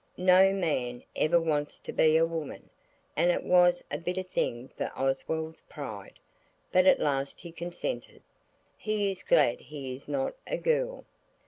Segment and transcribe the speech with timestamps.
[0.17, 2.71] No man ever wants to be a woman,
[3.15, 6.17] and it was a bitter thing for Oswald's pride,
[6.71, 8.23] but at last he consented.
[8.79, 11.05] He is glad he is not a girl.